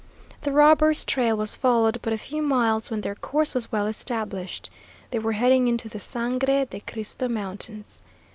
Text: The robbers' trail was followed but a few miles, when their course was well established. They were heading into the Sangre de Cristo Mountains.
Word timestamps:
The 0.41 0.51
robbers' 0.51 1.05
trail 1.05 1.37
was 1.37 1.55
followed 1.55 1.99
but 2.01 2.11
a 2.11 2.17
few 2.17 2.41
miles, 2.41 2.89
when 2.89 3.01
their 3.01 3.13
course 3.13 3.53
was 3.53 3.71
well 3.71 3.85
established. 3.85 4.71
They 5.11 5.19
were 5.19 5.33
heading 5.33 5.67
into 5.67 5.89
the 5.89 5.99
Sangre 5.99 6.65
de 6.65 6.79
Cristo 6.79 7.27
Mountains. 7.27 8.01